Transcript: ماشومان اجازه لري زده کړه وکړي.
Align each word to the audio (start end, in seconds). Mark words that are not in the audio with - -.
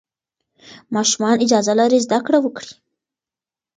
ماشومان 0.95 1.37
اجازه 1.45 1.73
لري 1.79 1.99
زده 2.05 2.19
کړه 2.25 2.37
وکړي. 2.41 2.73